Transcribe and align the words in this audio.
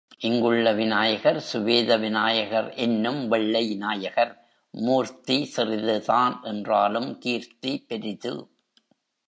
இங்குள்ள 0.19 0.73
விநாயகர் 0.73 1.39
சுவேத 1.39 1.97
விநாயகர் 1.97 2.73
என்னும் 2.75 3.27
வெள்ளை 3.27 3.75
நாயகர், 3.75 4.33
மூர்த்தி 4.73 5.45
சிறிதுதான் 5.45 6.39
என்றாலும் 6.43 7.17
கீர்த்தி 7.17 7.85
பெரிது. 7.87 8.33